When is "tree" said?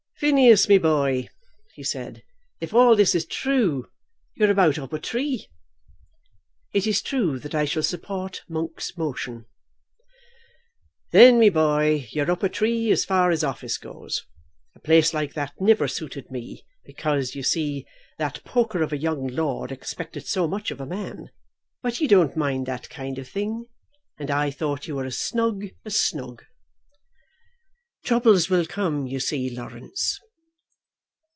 4.99-5.47, 12.49-12.91